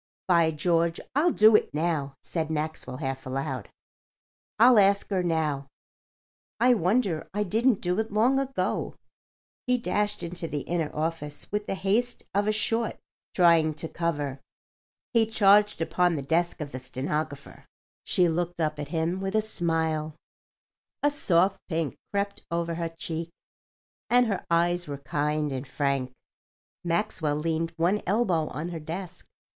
"By 0.27 0.49
George, 0.49 0.99
I'll 1.13 1.31
do 1.31 1.55
it 1.55 1.75
now," 1.75 2.15
said 2.23 2.49
Maxwell, 2.49 2.97
half 2.97 3.27
aloud. 3.27 3.69
"I'll 4.57 4.79
ask 4.79 5.07
her 5.11 5.21
now. 5.21 5.67
I 6.59 6.73
wonder 6.73 7.29
I 7.35 7.43
didn't 7.43 7.81
do 7.81 7.99
it 7.99 8.11
long 8.11 8.39
ago." 8.39 8.95
He 9.67 9.77
dashed 9.77 10.23
into 10.23 10.47
the 10.47 10.61
inner 10.61 10.89
office 10.95 11.51
with 11.51 11.67
the 11.67 11.75
haste 11.75 12.23
of 12.33 12.47
a 12.47 12.51
short 12.51 12.97
trying 13.35 13.75
to 13.75 13.87
cover. 13.87 14.39
He 15.13 15.27
charged 15.27 15.81
upon 15.81 16.15
the 16.15 16.23
desk 16.23 16.61
of 16.61 16.71
the 16.71 16.79
stenographer. 16.79 17.67
She 18.03 18.27
looked 18.27 18.59
up 18.59 18.79
at 18.79 18.87
him 18.87 19.19
with 19.21 19.35
a 19.35 19.39
smile. 19.43 20.15
A 21.03 21.11
soft 21.11 21.59
pink 21.69 21.95
crept 22.11 22.41
over 22.49 22.73
her 22.73 22.89
cheek, 22.89 23.29
and 24.09 24.25
her 24.25 24.43
eyes 24.49 24.87
were 24.87 24.97
kind 24.97 25.51
and 25.51 25.67
frank. 25.67 26.11
Maxwell 26.83 27.35
leaned 27.35 27.73
one 27.77 28.01
elbow 28.07 28.47
on 28.47 28.69
her 28.69 28.79
desk. 28.79 29.27